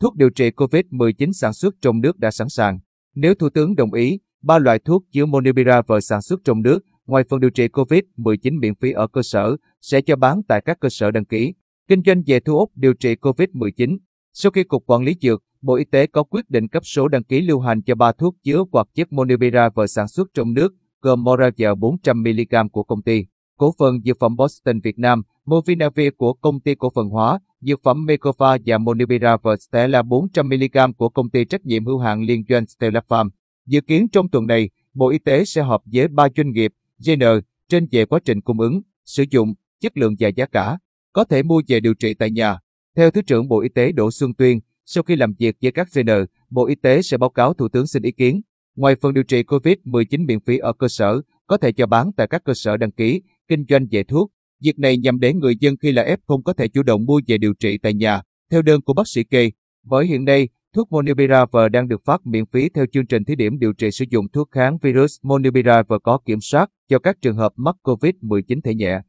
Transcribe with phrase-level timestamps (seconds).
[0.00, 2.78] Thuốc điều trị COVID-19 sản xuất trong nước đã sẵn sàng.
[3.14, 7.24] Nếu Thủ tướng đồng ý, ba loại thuốc chứa Monupiravir sản xuất trong nước, ngoài
[7.28, 10.88] phần điều trị COVID-19 miễn phí ở cơ sở, sẽ cho bán tại các cơ
[10.88, 11.54] sở đăng ký.
[11.88, 13.98] Kinh doanh về thu hút điều trị COVID-19.
[14.32, 17.24] Sau khi Cục Quản lý Dược, Bộ Y tế có quyết định cấp số đăng
[17.24, 21.24] ký lưu hành cho ba thuốc chứa hoạt chất Monupiravir sản xuất trong nước, gồm
[21.24, 23.26] Moravir 400mg của công ty
[23.60, 27.80] cổ phần dược phẩm Boston Việt Nam, Movinavir của công ty cổ phần hóa, dược
[27.82, 32.66] phẩm Mecofa và Monupiravir Stella 400mg của công ty trách nhiệm hữu hạn liên doanh
[32.66, 33.30] Stella Farm.
[33.66, 36.72] Dự kiến trong tuần này, Bộ Y tế sẽ họp với ba doanh nghiệp,
[37.06, 37.22] GN,
[37.68, 40.78] trên về quá trình cung ứng, sử dụng, chất lượng và giá cả.
[41.12, 42.58] Có thể mua về điều trị tại nhà.
[42.96, 45.88] Theo Thứ trưởng Bộ Y tế Đỗ Xuân Tuyên, sau khi làm việc với các
[45.94, 46.10] GN,
[46.50, 48.40] Bộ Y tế sẽ báo cáo Thủ tướng xin ý kiến.
[48.76, 52.26] Ngoài phần điều trị COVID-19 miễn phí ở cơ sở, có thể cho bán tại
[52.26, 54.30] các cơ sở đăng ký, kinh doanh về thuốc.
[54.62, 57.38] Việc này nhằm để người dân khi là F0 có thể chủ động mua về
[57.38, 59.50] điều trị tại nhà, theo đơn của bác sĩ kê.
[59.86, 63.58] Bởi hiện nay, thuốc Monubiravir đang được phát miễn phí theo chương trình thí điểm
[63.58, 67.52] điều trị sử dụng thuốc kháng virus Monubiravir có kiểm soát cho các trường hợp
[67.56, 69.00] mắc COVID-19 thể nhẹ,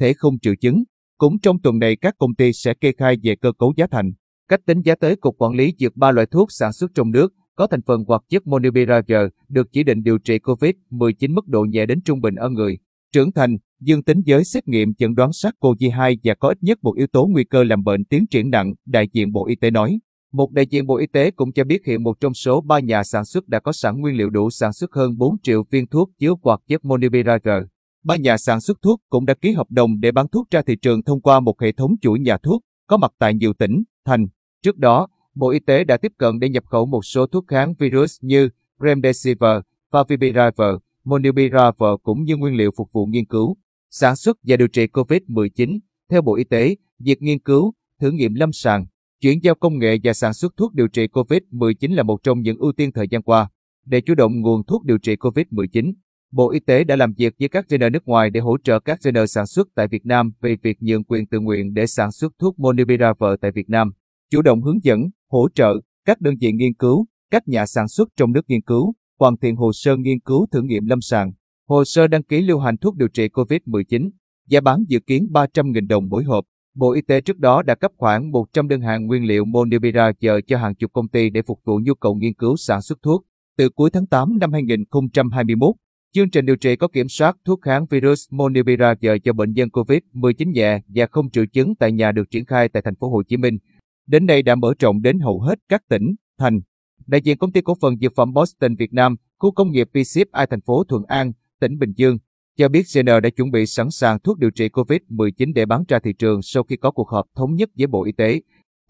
[0.00, 0.84] thể không triệu chứng.
[1.18, 4.12] Cũng trong tuần này các công ty sẽ kê khai về cơ cấu giá thành,
[4.48, 7.34] cách tính giá tới Cục Quản lý Dược ba loại thuốc sản xuất trong nước
[7.56, 9.16] có thành phần hoặc chất Monubiravir
[9.48, 12.78] được chỉ định điều trị COVID-19 mức độ nhẹ đến trung bình ở người
[13.12, 16.96] trưởng thành, dương tính với xét nghiệm chẩn đoán SARS-CoV-2 và có ít nhất một
[16.96, 19.98] yếu tố nguy cơ làm bệnh tiến triển nặng, đại diện Bộ Y tế nói.
[20.32, 23.04] Một đại diện Bộ Y tế cũng cho biết hiện một trong số ba nhà
[23.04, 26.10] sản xuất đã có sẵn nguyên liệu đủ sản xuất hơn 4 triệu viên thuốc
[26.18, 27.64] chứa quạt chất Monupiravir.
[28.04, 30.76] Ba nhà sản xuất thuốc cũng đã ký hợp đồng để bán thuốc ra thị
[30.76, 34.26] trường thông qua một hệ thống chuỗi nhà thuốc có mặt tại nhiều tỉnh, thành.
[34.62, 37.74] Trước đó, Bộ Y tế đã tiếp cận để nhập khẩu một số thuốc kháng
[37.78, 38.48] virus như
[38.80, 39.60] Remdesivir,
[39.90, 43.56] Favipiravir, Monupiravir cũng như nguyên liệu phục vụ nghiên cứu,
[43.94, 45.78] sản xuất và điều trị COVID-19.
[46.10, 48.86] Theo Bộ Y tế, việc nghiên cứu, thử nghiệm lâm sàng,
[49.20, 52.58] chuyển giao công nghệ và sản xuất thuốc điều trị COVID-19 là một trong những
[52.58, 53.48] ưu tiên thời gian qua.
[53.86, 55.92] Để chủ động nguồn thuốc điều trị COVID-19,
[56.32, 59.00] Bộ Y tế đã làm việc với các trainer nước ngoài để hỗ trợ các
[59.00, 62.32] trainer sản xuất tại Việt Nam về việc nhượng quyền tự nguyện để sản xuất
[62.38, 63.90] thuốc Monupiravir tại Việt Nam,
[64.30, 65.00] chủ động hướng dẫn,
[65.30, 65.74] hỗ trợ
[66.04, 69.56] các đơn vị nghiên cứu, các nhà sản xuất trong nước nghiên cứu, hoàn thiện
[69.56, 71.32] hồ sơ nghiên cứu thử nghiệm lâm sàng,
[71.68, 74.10] hồ sơ đăng ký lưu hành thuốc điều trị COVID-19,
[74.48, 76.44] giá bán dự kiến 300.000 đồng mỗi hộp.
[76.74, 80.58] Bộ Y tế trước đó đã cấp khoảng 100 đơn hàng nguyên liệu Monupiravir cho
[80.58, 83.24] hàng chục công ty để phục vụ nhu cầu nghiên cứu sản xuất thuốc.
[83.58, 85.74] Từ cuối tháng 8 năm 2021,
[86.14, 90.52] chương trình điều trị có kiểm soát thuốc kháng virus Monupiravir cho bệnh nhân COVID-19
[90.52, 93.36] nhẹ và không triệu chứng tại nhà được triển khai tại thành phố Hồ Chí
[93.36, 93.58] Minh.
[94.06, 96.60] Đến nay đã mở rộng đến hầu hết các tỉnh, thành,
[97.06, 100.46] Đại diện công ty cổ phần dược phẩm Boston Việt Nam, khu công nghiệp PCFI
[100.46, 102.18] thành phố Thuận An, tỉnh Bình Dương,
[102.58, 105.98] cho biết CN đã chuẩn bị sẵn sàng thuốc điều trị COVID-19 để bán ra
[105.98, 108.40] thị trường sau khi có cuộc họp thống nhất với Bộ Y tế.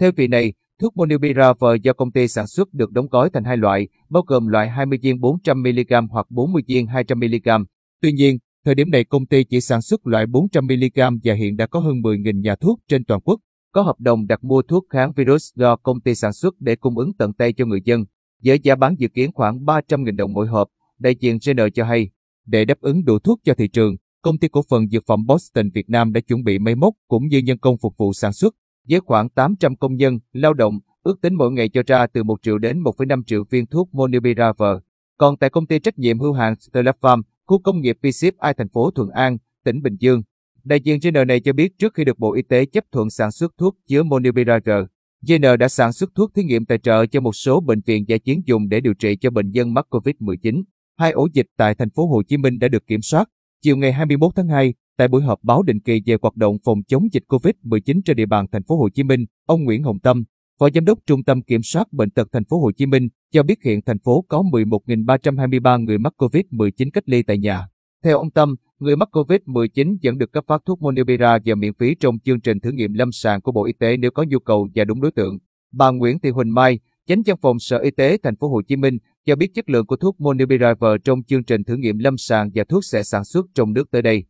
[0.00, 3.56] Theo vị này, thuốc Monubiravir do công ty sản xuất được đóng gói thành hai
[3.56, 7.64] loại, bao gồm loại 20 viên 400mg hoặc 40 viên 200mg.
[8.02, 11.66] Tuy nhiên, thời điểm này công ty chỉ sản xuất loại 400mg và hiện đã
[11.66, 13.40] có hơn 10.000 nhà thuốc trên toàn quốc
[13.72, 16.98] có hợp đồng đặt mua thuốc kháng virus do công ty sản xuất để cung
[16.98, 18.04] ứng tận tay cho người dân,
[18.44, 20.68] với giá bán dự kiến khoảng 300.000 đồng mỗi hộp,
[20.98, 22.10] đại diện GN cho hay.
[22.46, 25.70] Để đáp ứng đủ thuốc cho thị trường, công ty cổ phần dược phẩm Boston
[25.74, 28.54] Việt Nam đã chuẩn bị máy móc cũng như nhân công phục vụ sản xuất,
[28.88, 32.42] với khoảng 800 công nhân, lao động, ước tính mỗi ngày cho ra từ 1
[32.42, 34.82] triệu đến 1,5 triệu viên thuốc Monubiravir.
[35.18, 38.90] Còn tại công ty trách nhiệm hữu hạn Sterlafarm, khu công nghiệp PCFI thành phố
[38.90, 40.22] Thuận An, tỉnh Bình Dương,
[40.64, 43.32] Đại diện GN này cho biết trước khi được Bộ Y tế chấp thuận sản
[43.32, 44.84] xuất thuốc chứa Monubiravir,
[45.28, 48.18] GN đã sản xuất thuốc thí nghiệm tài trợ cho một số bệnh viện giải
[48.18, 50.62] chiến dùng để điều trị cho bệnh nhân mắc COVID-19.
[50.98, 53.28] Hai ổ dịch tại thành phố Hồ Chí Minh đã được kiểm soát.
[53.62, 56.82] Chiều ngày 21 tháng 2, tại buổi họp báo định kỳ về hoạt động phòng
[56.88, 60.24] chống dịch COVID-19 trên địa bàn thành phố Hồ Chí Minh, ông Nguyễn Hồng Tâm,
[60.58, 63.42] Phó Giám đốc Trung tâm Kiểm soát Bệnh tật thành phố Hồ Chí Minh, cho
[63.42, 67.68] biết hiện thành phố có 11.323 người mắc COVID-19 cách ly tại nhà.
[68.04, 72.18] Theo ông Tâm, người mắc COVID-19 vẫn được cấp phát thuốc Monupiravir miễn phí trong
[72.18, 74.84] chương trình thử nghiệm lâm sàng của Bộ Y tế nếu có nhu cầu và
[74.84, 75.38] đúng đối tượng.
[75.72, 78.76] Bà Nguyễn Thị Huỳnh Mai, Chánh văn phòng Sở Y tế Thành phố Hồ Chí
[78.76, 82.50] Minh cho biết chất lượng của thuốc Monupiravir trong chương trình thử nghiệm lâm sàng
[82.54, 84.24] và thuốc sẽ sản xuất trong nước tới đây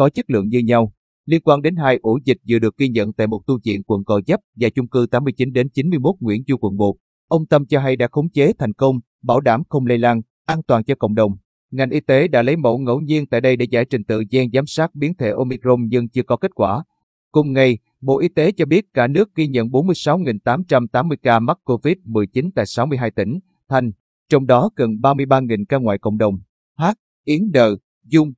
[0.00, 0.92] có chất lượng như nhau.
[1.26, 4.02] Liên quan đến hai ổ dịch vừa được ghi nhận tại một tu viện quận
[4.06, 6.96] Gò Vấp và chung cư 89 đến 91 Nguyễn Du quận 1,
[7.28, 10.62] ông Tâm cho hay đã khống chế thành công, bảo đảm không lây lan, an
[10.66, 11.32] toàn cho cộng đồng.
[11.70, 14.50] Ngành y tế đã lấy mẫu ngẫu nhiên tại đây để giải trình tự gen
[14.52, 16.84] giám sát biến thể Omicron nhưng chưa có kết quả.
[17.32, 22.50] Cùng ngày, Bộ Y tế cho biết cả nước ghi nhận 46.880 ca mắc COVID-19
[22.54, 23.38] tại 62 tỉnh,
[23.68, 23.90] thành,
[24.30, 26.34] trong đó gần 33.000 ca ngoài cộng đồng.
[26.78, 26.84] H.
[27.24, 28.32] Yến Đờ, Dung,